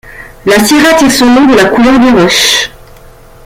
La 0.47 0.57
Sierra 0.65 0.95
tire 0.95 1.11
son 1.11 1.27
nom 1.27 1.45
de 1.45 1.55
la 1.55 1.65
couleur 1.65 1.99
des 1.99 2.09
roches. 2.09 2.71